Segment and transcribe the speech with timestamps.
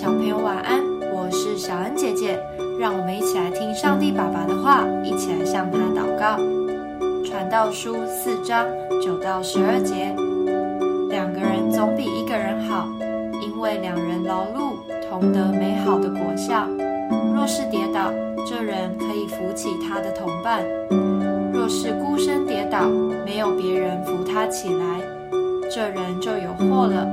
[0.00, 0.80] 小朋友晚安
[1.12, 2.40] 我是小恩姐姐
[2.78, 6.36] 让我们一起来听上帝爸爸的话一起来向他祷告。
[7.24, 8.64] 传道书四章
[9.02, 10.14] 九到十二节
[11.08, 12.88] 两个人总比一个人好
[13.42, 14.76] 因为两人劳碌
[15.10, 16.68] 同得美好的果效。
[17.34, 18.12] 若是跌倒
[18.46, 20.62] 这人可以扶起他的同伴。
[21.52, 22.88] 若是孤身跌倒
[23.26, 25.00] 没有别人扶他起来
[25.68, 27.04] 这人就有祸了。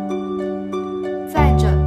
[1.34, 1.85] 再者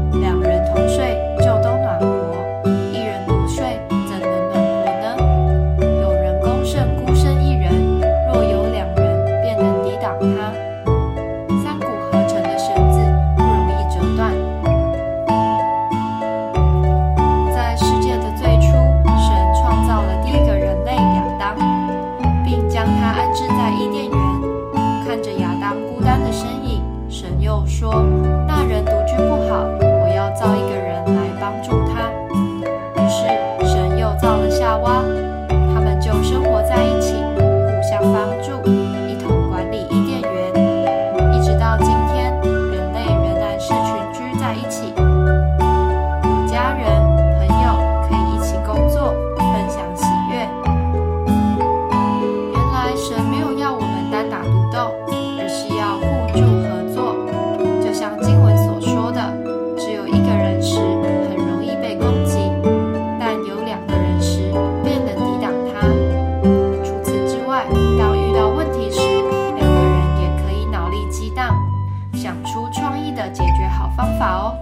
[72.14, 74.54] 想出创意的解决好方法哦。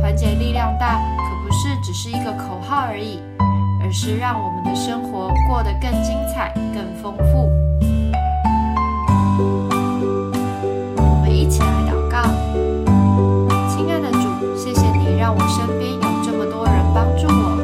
[0.00, 3.20] 团结力量大可不是只是一个口号而已
[3.82, 7.50] 而是让我们的生活过得更精彩更丰富。
[10.96, 12.22] 我们一起来祷告。
[13.68, 17.58] 亲爱的主谢谢你让我身边有这么多人帮助我。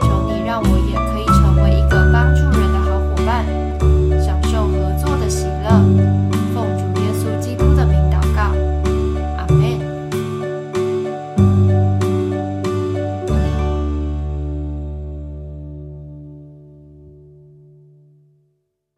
[0.00, 3.44] 求你让我也可以成为一个帮助人的好伙伴
[4.22, 6.05] 享受合作的喜乐。